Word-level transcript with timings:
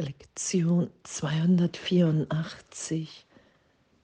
Lektion 0.00 0.90
284. 1.04 3.26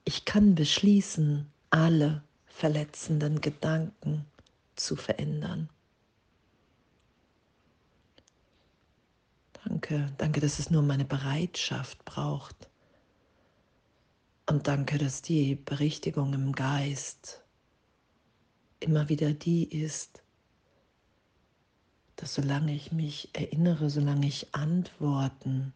Ich 0.05 0.25
kann 0.25 0.55
beschließen, 0.55 1.51
alle 1.69 2.23
verletzenden 2.45 3.41
Gedanken 3.41 4.25
zu 4.75 4.95
verändern. 4.95 5.69
Danke, 9.63 10.13
danke, 10.17 10.39
dass 10.39 10.59
es 10.59 10.69
nur 10.69 10.81
meine 10.81 11.05
Bereitschaft 11.05 12.03
braucht. 12.05 12.69
Und 14.45 14.67
danke, 14.67 14.97
dass 14.97 15.21
die 15.21 15.55
Berichtigung 15.55 16.33
im 16.33 16.53
Geist 16.53 17.43
immer 18.79 19.09
wieder 19.09 19.33
die 19.33 19.65
ist, 19.65 20.23
dass 22.15 22.33
solange 22.33 22.73
ich 22.73 22.91
mich 22.91 23.29
erinnere, 23.33 23.89
solange 23.89 24.27
ich 24.27 24.55
Antworten 24.55 25.73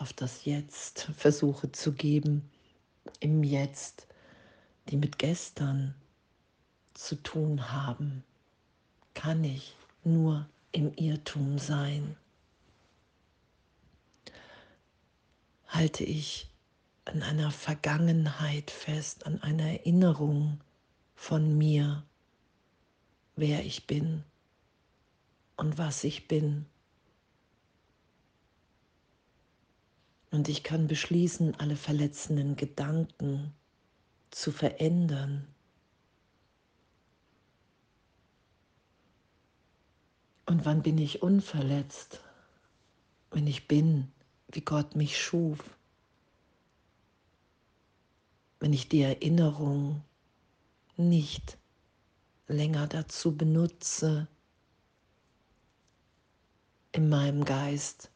auf 0.00 0.12
das 0.14 0.46
Jetzt 0.46 1.10
versuche 1.16 1.70
zu 1.72 1.92
geben, 1.92 2.50
im 3.20 3.44
Jetzt, 3.44 4.06
die 4.88 4.96
mit 4.96 5.18
gestern 5.18 5.94
zu 6.94 7.16
tun 7.16 7.70
haben, 7.70 8.24
kann 9.12 9.44
ich 9.44 9.76
nur 10.02 10.48
im 10.72 10.94
Irrtum 10.94 11.58
sein. 11.58 12.16
Halte 15.68 16.04
ich 16.04 16.48
an 17.04 17.22
einer 17.22 17.50
Vergangenheit 17.50 18.70
fest, 18.70 19.26
an 19.26 19.42
einer 19.42 19.70
Erinnerung 19.70 20.60
von 21.14 21.58
mir, 21.58 22.04
wer 23.36 23.64
ich 23.64 23.86
bin 23.86 24.24
und 25.56 25.76
was 25.76 26.04
ich 26.04 26.26
bin. 26.26 26.66
Und 30.30 30.48
ich 30.48 30.62
kann 30.62 30.86
beschließen, 30.86 31.56
alle 31.56 31.76
verletzenden 31.76 32.56
Gedanken 32.56 33.52
zu 34.30 34.52
verändern. 34.52 35.46
Und 40.46 40.64
wann 40.64 40.82
bin 40.82 40.98
ich 40.98 41.22
unverletzt? 41.22 42.20
Wenn 43.30 43.46
ich 43.46 43.68
bin, 43.68 44.10
wie 44.48 44.60
Gott 44.60 44.96
mich 44.96 45.20
schuf. 45.20 45.58
Wenn 48.58 48.72
ich 48.72 48.88
die 48.88 49.02
Erinnerung 49.02 50.02
nicht 50.96 51.56
länger 52.46 52.86
dazu 52.86 53.36
benutze, 53.36 54.28
in 56.92 57.08
meinem 57.08 57.44
Geist 57.44 58.09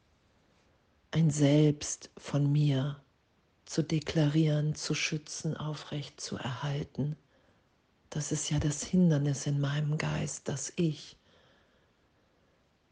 ein 1.15 1.31
Selbst 1.31 2.11
von 2.17 2.51
mir 2.51 3.01
zu 3.67 3.83
deklarieren, 3.83 4.75
zu 4.75 4.95
schützen, 4.95 5.57
aufrecht 5.57 6.21
zu 6.21 6.37
erhalten. 6.37 7.17
Das 8.11 8.33
ist 8.33 8.51
ja 8.51 8.59
das 8.59 8.83
Hindernis 8.83 9.47
in 9.47 9.61
meinem 9.61 9.97
Geist, 9.97 10.49
dass 10.49 10.73
ich, 10.75 11.17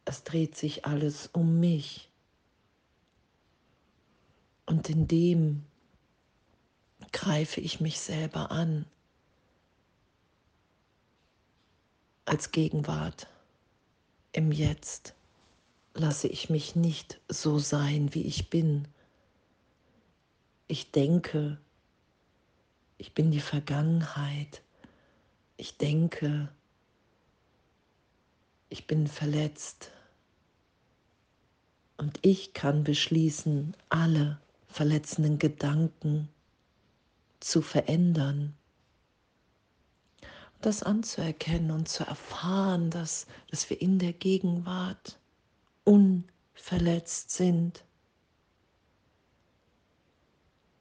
es 0.05 0.23
dreht 0.23 0.57
sich 0.57 0.85
alles 0.87 1.31
um 1.33 1.59
mich. 1.59 2.11
Und 4.67 4.89
in 4.89 5.09
dem 5.09 5.67
greife 7.11 7.61
ich 7.61 7.81
mich 7.81 7.99
selber 7.99 8.53
an 8.53 8.87
als 12.25 12.53
Gegenwart 12.53 13.27
im 14.31 14.53
Jetzt 14.53 15.17
lasse 15.95 16.29
ich 16.29 16.51
mich 16.51 16.75
nicht 16.77 17.21
so 17.29 17.59
sein, 17.59 18.15
wie 18.15 18.23
ich 18.23 18.51
bin. 18.51 18.89
Ich 20.69 20.91
denke, 20.91 21.59
ich 22.99 23.15
bin 23.15 23.31
die 23.31 23.41
Vergangenheit. 23.41 24.63
Ich 25.57 25.77
denke, 25.77 26.49
ich 28.69 28.87
bin 28.87 29.07
verletzt. 29.07 29.91
Und 31.99 32.19
ich 32.23 32.55
kann 32.55 32.85
beschließen, 32.85 33.77
alle 33.91 34.41
verletzenden 34.67 35.39
Gedanken 35.39 36.29
zu 37.41 37.61
verändern. 37.61 38.55
Und 40.55 40.67
das 40.67 40.83
anzuerkennen 40.83 41.71
und 41.71 41.89
zu 41.89 42.05
erfahren, 42.05 42.91
dass, 42.91 43.27
dass 43.51 43.69
wir 43.69 43.81
in 43.81 43.99
der 43.99 44.15
Gegenwart 44.15 45.19
unverletzt 45.85 47.31
sind. 47.31 47.85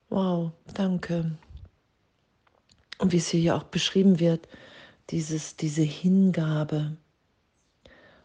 Wow, 0.10 0.52
danke. 0.74 1.38
Und 2.98 3.12
wie 3.12 3.18
es 3.18 3.30
hier 3.30 3.40
ja 3.40 3.58
auch 3.58 3.64
beschrieben 3.64 4.20
wird, 4.20 4.48
dieses, 5.10 5.56
diese 5.56 5.82
Hingabe. 5.82 6.98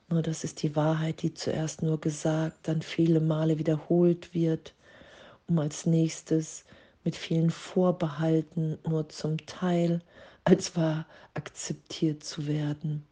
Nur 0.09 0.23
das 0.23 0.45
ist 0.45 0.63
die 0.63 0.77
Wahrheit, 0.77 1.23
die 1.23 1.35
zuerst 1.35 1.83
nur 1.83 2.01
gesagt, 2.01 2.69
dann 2.69 2.83
viele 2.83 3.21
Male 3.21 3.59
wiederholt 3.59 4.35
wird, 4.35 4.75
um 5.49 5.59
als 5.59 5.87
nächstes 5.87 6.65
mit 7.05 7.17
vielen 7.17 7.51
Vorbehalten 7.51 8.79
nur 8.87 9.09
zum 9.09 9.39
Teil 9.47 10.03
als 10.45 10.77
wahr 10.77 11.07
akzeptiert 11.35 12.23
zu 12.23 12.47
werden. 12.47 13.07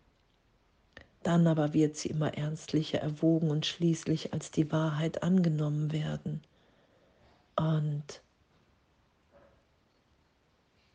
Dann 1.25 1.47
aber 1.47 1.73
wird 1.73 1.97
sie 1.97 2.11
immer 2.11 2.35
ernstlicher 2.35 2.99
erwogen 2.99 3.51
und 3.51 3.65
schließlich 3.65 4.35
als 4.35 4.51
die 4.51 4.71
Wahrheit 4.71 5.23
angenommen 5.23 5.91
werden. 5.91 6.43
Und 7.57 8.21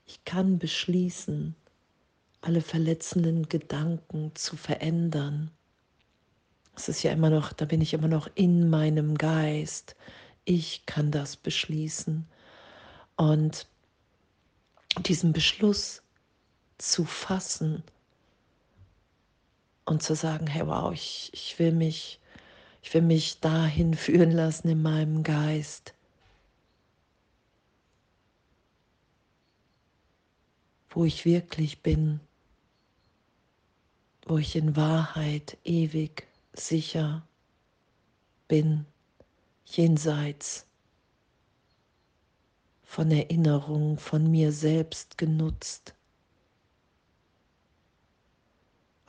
ich 0.05 0.23
kann 0.25 0.59
beschließen, 0.59 1.55
alle 2.41 2.61
verletzenden 2.61 3.49
Gedanken 3.49 4.31
zu 4.35 4.55
verändern. 4.55 5.49
Es 6.75 6.89
ist 6.89 7.01
ja 7.01 7.11
immer 7.11 7.31
noch, 7.31 7.51
da 7.51 7.65
bin 7.65 7.81
ich 7.81 7.93
immer 7.95 8.07
noch 8.07 8.29
in 8.35 8.69
meinem 8.69 9.17
Geist. 9.17 9.95
Ich 10.45 10.85
kann 10.85 11.09
das 11.09 11.37
beschließen. 11.37 12.27
Und 13.17 13.67
diesen 15.07 15.33
Beschluss 15.33 16.03
zu 16.77 17.03
fassen, 17.03 17.83
und 19.89 20.03
zu 20.03 20.15
sagen, 20.15 20.47
hey 20.47 20.65
wow, 20.67 20.93
ich, 20.93 21.29
ich 21.33 21.57
will 21.59 21.71
mich, 21.71 22.19
ich 22.81 22.93
will 22.93 23.01
mich 23.01 23.39
dahin 23.39 23.93
führen 23.93 24.31
lassen 24.31 24.69
in 24.69 24.81
meinem 24.81 25.23
Geist. 25.23 25.93
wo 30.89 31.05
ich 31.05 31.25
wirklich 31.25 31.81
bin, 31.81 32.19
wo 34.25 34.37
ich 34.37 34.55
in 34.55 34.75
Wahrheit 34.75 35.57
ewig 35.63 36.27
sicher 36.53 37.27
bin, 38.47 38.85
jenseits 39.65 40.65
von 42.83 43.11
Erinnerung 43.11 43.99
von 43.99 44.29
mir 44.31 44.51
selbst 44.51 45.17
genutzt. 45.17 45.93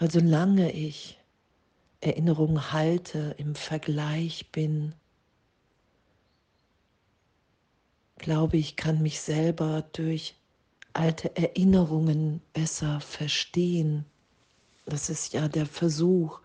Weil 0.01 0.11
solange 0.11 0.73
ich 0.73 1.21
Erinnerungen 2.01 2.73
halte, 2.73 3.35
im 3.37 3.55
Vergleich 3.55 4.51
bin, 4.51 4.95
glaube 8.17 8.57
ich, 8.57 8.77
kann 8.77 9.03
mich 9.03 9.21
selber 9.21 9.85
durch 9.93 10.37
alte 10.95 11.37
Erinnerungen 11.37 12.41
besser 12.55 13.01
verstehen. 13.01 14.07
Das 14.87 15.11
ist 15.11 15.35
ja 15.35 15.49
der 15.49 15.67
Versuch, 15.67 16.41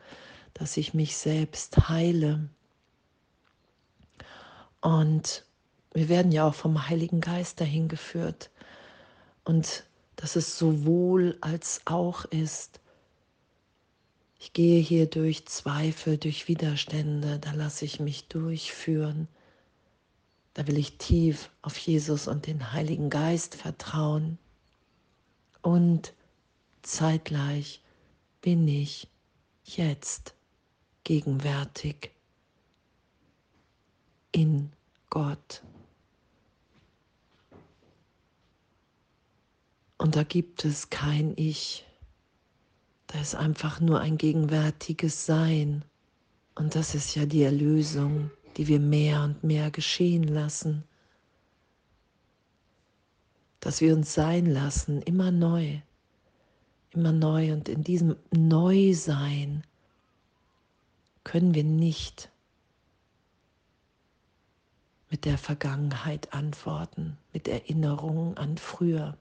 dass 0.53 0.75
ich 0.75 0.93
mich 0.93 1.15
selbst 1.15 1.87
heile. 1.87 2.49
Und 4.81 5.45
wir 5.93 6.09
werden 6.09 6.33
ja 6.33 6.45
auch 6.45 6.55
vom 6.55 6.89
Heiligen 6.89 7.21
Geist 7.21 7.61
dahin 7.61 7.87
geführt. 7.87 8.49
Und 9.45 9.85
dass 10.17 10.35
es 10.35 10.57
sowohl 10.57 11.37
als 11.39 11.79
auch 11.85 12.25
ist, 12.25 12.81
ich 14.45 14.53
gehe 14.53 14.79
hier 14.79 15.07
durch 15.07 15.47
Zweifel, 15.47 16.19
durch 16.19 16.47
Widerstände, 16.47 17.39
da 17.39 17.53
lasse 17.53 17.83
ich 17.83 17.99
mich 17.99 18.27
durchführen. 18.27 19.27
Da 20.53 20.67
will 20.67 20.77
ich 20.77 20.99
tief 20.99 21.49
auf 21.63 21.75
Jesus 21.79 22.27
und 22.27 22.45
den 22.45 22.71
Heiligen 22.71 23.09
Geist 23.09 23.55
vertrauen. 23.55 24.37
Und 25.63 26.13
zeitgleich 26.83 27.81
bin 28.41 28.67
ich 28.67 29.07
jetzt 29.63 30.35
gegenwärtig 31.03 32.11
in 34.31 34.71
Gott. 35.09 35.63
Und 39.97 40.15
da 40.15 40.21
gibt 40.21 40.65
es 40.65 40.91
kein 40.91 41.33
Ich, 41.35 41.83
ist 43.21 43.35
einfach 43.35 43.79
nur 43.79 43.99
ein 43.99 44.17
gegenwärtiges 44.17 45.25
Sein. 45.25 45.83
Und 46.55 46.75
das 46.75 46.95
ist 46.95 47.15
ja 47.15 47.25
die 47.25 47.43
Erlösung, 47.43 48.31
die 48.57 48.67
wir 48.67 48.79
mehr 48.79 49.23
und 49.23 49.43
mehr 49.43 49.71
geschehen 49.71 50.23
lassen, 50.23 50.83
dass 53.59 53.81
wir 53.81 53.93
uns 53.93 54.13
sein 54.13 54.45
lassen, 54.45 55.01
immer 55.01 55.31
neu, 55.31 55.79
immer 56.91 57.11
neu 57.11 57.51
und 57.51 57.67
in 57.67 57.83
diesem 57.83 58.15
Neusein 58.31 59.63
können 61.23 61.53
wir 61.53 61.63
nicht 61.63 62.29
mit 65.09 65.25
der 65.25 65.37
Vergangenheit 65.37 66.33
antworten, 66.33 67.17
mit 67.33 67.47
Erinnerungen 67.47 68.37
an 68.37 68.57
früher. 68.57 69.17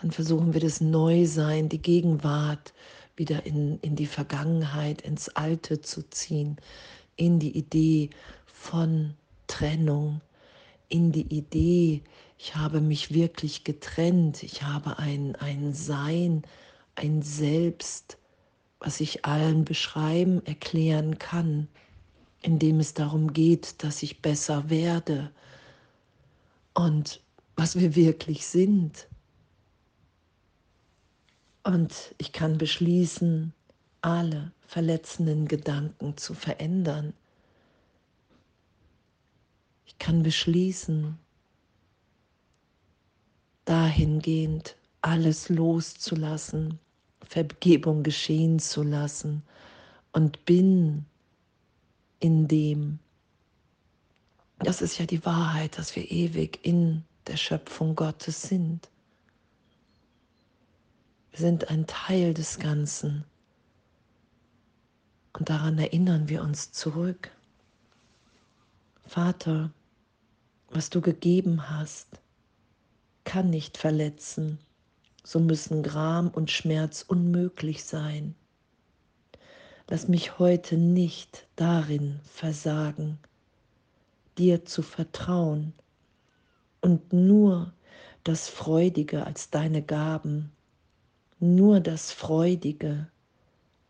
Dann 0.00 0.12
versuchen 0.12 0.54
wir 0.54 0.60
das 0.60 0.80
Neusein, 0.80 1.68
die 1.68 1.82
Gegenwart 1.82 2.72
wieder 3.16 3.44
in, 3.46 3.80
in 3.80 3.96
die 3.96 4.06
Vergangenheit, 4.06 5.02
ins 5.02 5.28
Alte 5.30 5.80
zu 5.80 6.08
ziehen, 6.08 6.56
in 7.16 7.40
die 7.40 7.56
Idee 7.56 8.10
von 8.46 9.14
Trennung, 9.48 10.20
in 10.88 11.10
die 11.10 11.26
Idee, 11.34 12.02
ich 12.38 12.54
habe 12.54 12.80
mich 12.80 13.12
wirklich 13.12 13.64
getrennt, 13.64 14.44
ich 14.44 14.62
habe 14.62 14.98
ein, 15.00 15.34
ein 15.36 15.74
Sein, 15.74 16.42
ein 16.94 17.22
Selbst, 17.22 18.18
was 18.78 19.00
ich 19.00 19.24
allen 19.24 19.64
beschreiben, 19.64 20.46
erklären 20.46 21.18
kann, 21.18 21.66
indem 22.42 22.78
es 22.78 22.94
darum 22.94 23.32
geht, 23.32 23.82
dass 23.82 24.04
ich 24.04 24.22
besser 24.22 24.70
werde 24.70 25.32
und 26.74 27.20
was 27.56 27.74
wir 27.74 27.96
wirklich 27.96 28.46
sind. 28.46 29.07
Und 31.68 32.14
ich 32.16 32.32
kann 32.32 32.56
beschließen, 32.56 33.52
alle 34.00 34.52
verletzenden 34.66 35.46
Gedanken 35.46 36.16
zu 36.16 36.32
verändern. 36.32 37.12
Ich 39.84 39.98
kann 39.98 40.22
beschließen, 40.22 41.18
dahingehend 43.66 44.76
alles 45.02 45.50
loszulassen, 45.50 46.78
Vergebung 47.20 48.02
geschehen 48.02 48.58
zu 48.60 48.82
lassen 48.82 49.42
und 50.12 50.46
bin 50.46 51.04
in 52.18 52.48
dem. 52.48 52.98
Das 54.60 54.80
ist 54.80 54.96
ja 54.96 55.04
die 55.04 55.22
Wahrheit, 55.26 55.76
dass 55.76 55.94
wir 55.96 56.10
ewig 56.10 56.60
in 56.62 57.04
der 57.26 57.36
Schöpfung 57.36 57.94
Gottes 57.94 58.40
sind. 58.40 58.88
Wir 61.30 61.38
sind 61.38 61.68
ein 61.70 61.86
Teil 61.86 62.34
des 62.34 62.58
Ganzen. 62.58 63.24
Und 65.32 65.48
daran 65.50 65.78
erinnern 65.78 66.28
wir 66.28 66.42
uns 66.42 66.72
zurück. 66.72 67.30
Vater, 69.06 69.70
was 70.70 70.90
du 70.90 71.00
gegeben 71.00 71.70
hast, 71.70 72.08
kann 73.24 73.50
nicht 73.50 73.76
verletzen, 73.76 74.58
so 75.22 75.38
müssen 75.38 75.82
Gram 75.82 76.28
und 76.28 76.50
Schmerz 76.50 77.04
unmöglich 77.06 77.84
sein. 77.84 78.34
Lass 79.88 80.08
mich 80.08 80.38
heute 80.38 80.76
nicht 80.76 81.46
darin 81.56 82.20
versagen, 82.24 83.18
dir 84.36 84.64
zu 84.64 84.82
vertrauen 84.82 85.72
und 86.80 87.12
nur 87.12 87.72
das 88.24 88.48
Freudige 88.48 89.24
als 89.24 89.50
deine 89.50 89.82
Gaben 89.82 90.52
nur 91.40 91.80
das 91.80 92.12
Freudige 92.12 93.08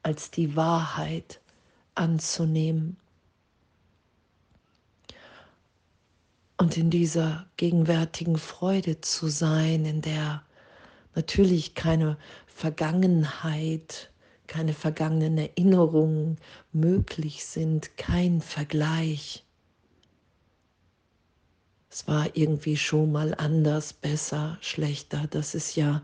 als 0.02 0.30
die 0.30 0.56
Wahrheit 0.56 1.40
anzunehmen. 1.94 2.96
Und 6.56 6.76
in 6.76 6.90
dieser 6.90 7.46
gegenwärtigen 7.56 8.36
Freude 8.36 9.00
zu 9.00 9.28
sein, 9.28 9.84
in 9.84 10.02
der 10.02 10.42
natürlich 11.14 11.74
keine 11.74 12.18
Vergangenheit, 12.46 14.10
keine 14.48 14.72
vergangenen 14.72 15.38
Erinnerungen 15.38 16.38
möglich 16.72 17.44
sind, 17.44 17.96
kein 17.96 18.40
Vergleich. 18.40 19.44
Es 21.90 22.08
war 22.08 22.34
irgendwie 22.34 22.76
schon 22.76 23.12
mal 23.12 23.34
anders, 23.34 23.92
besser, 23.92 24.58
schlechter. 24.60 25.26
Das 25.30 25.54
ist 25.54 25.76
ja 25.76 26.02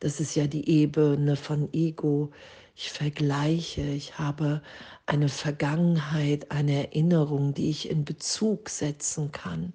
das 0.00 0.20
ist 0.20 0.34
ja 0.34 0.46
die 0.46 0.68
Ebene 0.68 1.36
von 1.36 1.72
Ego. 1.72 2.30
Ich 2.74 2.90
vergleiche, 2.90 3.82
ich 3.82 4.18
habe 4.18 4.62
eine 5.06 5.28
Vergangenheit, 5.28 6.50
eine 6.50 6.88
Erinnerung, 6.88 7.54
die 7.54 7.70
ich 7.70 7.88
in 7.88 8.04
Bezug 8.04 8.68
setzen 8.68 9.32
kann. 9.32 9.72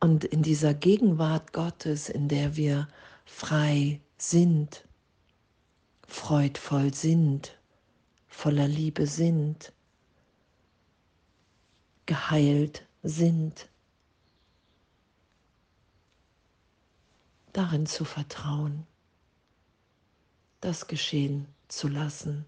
Und 0.00 0.24
in 0.24 0.42
dieser 0.42 0.74
Gegenwart 0.74 1.52
Gottes, 1.52 2.08
in 2.08 2.28
der 2.28 2.56
wir 2.56 2.88
frei 3.24 4.00
sind, 4.18 4.84
freudvoll 6.06 6.94
sind, 6.94 7.58
voller 8.28 8.68
Liebe 8.68 9.06
sind, 9.06 9.72
geheilt 12.06 12.86
sind, 13.02 13.68
darin 17.52 17.86
zu 17.86 18.04
vertrauen 18.04 18.86
das 20.64 20.86
geschehen 20.86 21.46
zu 21.68 21.88
lassen, 21.88 22.46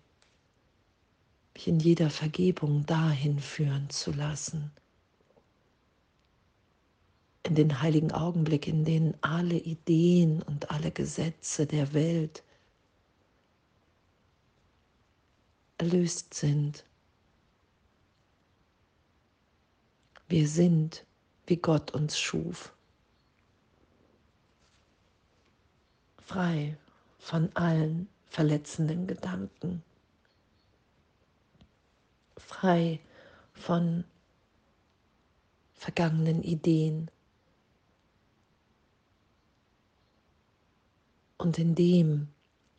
mich 1.52 1.68
in 1.68 1.78
jeder 1.78 2.08
Vergebung 2.08 2.86
dahin 2.86 3.40
führen 3.40 3.90
zu 3.90 4.10
lassen, 4.10 4.72
in 7.42 7.54
den 7.54 7.82
heiligen 7.82 8.12
Augenblick, 8.12 8.66
in 8.66 8.86
denen 8.86 9.14
alle 9.20 9.58
Ideen 9.58 10.42
und 10.42 10.70
alle 10.70 10.90
Gesetze 10.92 11.66
der 11.66 11.92
Welt 11.92 12.42
erlöst 15.76 16.32
sind. 16.32 16.86
Wir 20.26 20.48
sind, 20.48 21.04
wie 21.46 21.58
Gott 21.58 21.90
uns 21.90 22.18
schuf, 22.18 22.74
frei 26.18 26.78
von 27.26 27.50
allen 27.56 28.08
verletzenden 28.28 29.08
Gedanken, 29.08 29.82
frei 32.36 33.00
von 33.52 34.04
vergangenen 35.74 36.44
Ideen. 36.44 37.10
Und 41.36 41.58
in 41.58 41.74
dem 41.74 42.28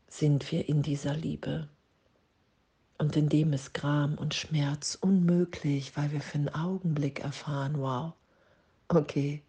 sind 0.08 0.50
wir 0.50 0.70
in 0.70 0.82
dieser 0.82 1.14
Liebe. 1.14 1.68
Und 3.00 3.18
in 3.18 3.28
dem 3.28 3.52
ist 3.52 3.74
Gram 3.74 4.18
und 4.18 4.34
Schmerz 4.34 4.98
unmöglich, 5.02 5.98
weil 5.98 6.14
wir 6.14 6.22
für 6.22 6.36
einen 6.36 6.56
Augenblick 6.56 7.20
erfahren, 7.20 7.80
wow, 7.80 8.14
okay, 8.88 9.44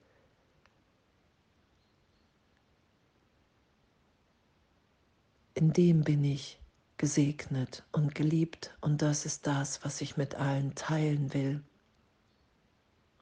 in 5.58 5.72
dem 5.72 6.04
bin 6.04 6.22
ich 6.22 6.60
gesegnet 6.98 7.82
und 7.90 8.14
geliebt 8.14 8.76
und 8.80 9.02
das 9.02 9.26
ist 9.26 9.44
das, 9.44 9.84
was 9.84 10.00
ich 10.00 10.16
mit 10.16 10.36
allen 10.36 10.76
teilen 10.76 11.34
will, 11.34 11.64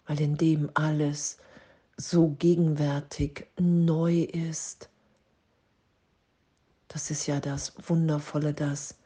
weil 0.07 0.21
in 0.21 0.37
dem 0.37 0.71
alles 0.75 1.39
so 1.97 2.29
gegenwärtig 2.39 3.47
neu 3.59 4.21
ist. 4.21 4.91
Das 6.89 7.11
ist 7.11 7.27
ja 7.27 7.41
das 7.41 7.73
Wundervolle, 7.89 8.53
dass 8.53 8.99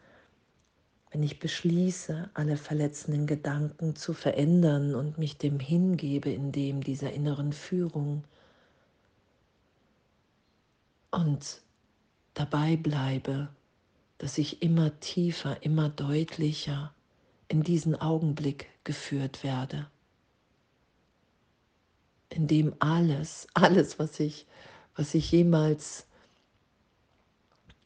wenn 1.12 1.22
ich 1.22 1.38
beschließe, 1.38 2.30
alle 2.34 2.56
verletzenden 2.56 3.28
Gedanken 3.28 3.94
zu 3.94 4.12
verändern 4.12 4.96
und 4.96 5.18
mich 5.18 5.38
dem 5.38 5.60
hingebe, 5.60 6.30
in 6.32 6.50
dem 6.50 6.82
dieser 6.82 7.12
inneren 7.12 7.52
Führung 7.52 8.24
und 11.12 11.62
dabei 12.34 12.76
bleibe, 12.76 13.48
dass 14.18 14.38
ich 14.38 14.62
immer 14.62 14.98
tiefer, 15.00 15.62
immer 15.62 15.88
deutlicher 15.88 16.92
in 17.48 17.62
diesen 17.62 18.00
Augenblick 18.00 18.68
geführt 18.84 19.42
werde, 19.42 19.90
in 22.28 22.46
dem 22.46 22.74
alles, 22.78 23.48
alles, 23.54 23.98
was 23.98 24.20
ich, 24.20 24.46
was 24.94 25.14
ich 25.14 25.32
jemals 25.32 26.06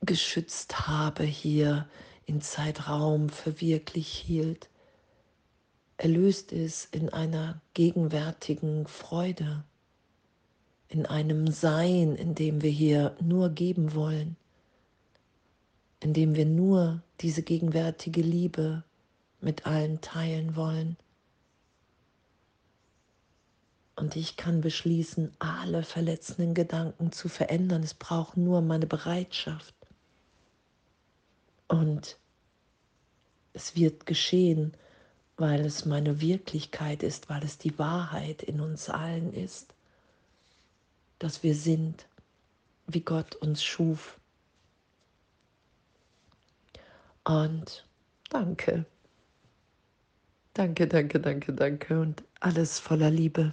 geschützt 0.02 0.86
habe 0.86 1.24
hier 1.24 1.88
in 2.26 2.40
Zeitraum 2.40 3.28
für 3.28 3.60
wirklich 3.60 4.08
hielt, 4.08 4.68
erlöst 5.96 6.52
ist 6.52 6.94
in 6.94 7.08
einer 7.08 7.60
gegenwärtigen 7.72 8.86
Freude 8.86 9.64
in 10.94 11.06
einem 11.06 11.48
Sein, 11.50 12.14
in 12.14 12.36
dem 12.36 12.62
wir 12.62 12.70
hier 12.70 13.16
nur 13.20 13.50
geben 13.50 13.94
wollen, 13.94 14.36
in 15.98 16.14
dem 16.14 16.36
wir 16.36 16.46
nur 16.46 17.02
diese 17.20 17.42
gegenwärtige 17.42 18.22
Liebe 18.22 18.84
mit 19.40 19.66
allen 19.66 20.00
teilen 20.00 20.54
wollen, 20.54 20.96
Und 23.96 24.16
ich 24.16 24.36
kann 24.36 24.60
beschließen, 24.60 25.32
alle 25.38 25.84
verletzenden 25.84 26.54
Gedanken 26.54 27.12
zu 27.12 27.28
verändern. 27.28 27.82
Es 27.84 27.94
braucht 27.94 28.36
nur 28.36 28.60
meine 28.60 28.86
Bereitschaft. 28.86 29.74
Und 31.68 32.18
es 33.52 33.76
wird 33.76 34.04
geschehen, 34.04 34.72
weil 35.36 35.64
es 35.64 35.86
meine 35.86 36.20
Wirklichkeit 36.20 37.04
ist, 37.04 37.30
weil 37.30 37.44
es 37.44 37.56
die 37.58 37.78
Wahrheit 37.78 38.42
in 38.42 38.60
uns 38.60 38.90
allen 38.90 39.32
ist, 39.32 39.74
dass 41.18 41.42
wir 41.42 41.54
sind, 41.54 42.06
wie 42.86 43.00
Gott 43.00 43.34
uns 43.36 43.64
schuf. 43.64 44.18
Und 47.24 47.86
danke. 48.30 48.84
Danke, 50.52 50.86
danke, 50.86 51.20
danke, 51.20 51.52
danke 51.52 52.00
und 52.00 52.22
alles 52.40 52.78
voller 52.78 53.10
Liebe. 53.10 53.52